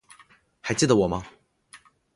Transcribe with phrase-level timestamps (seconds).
[0.61, 1.23] 还记得我吗？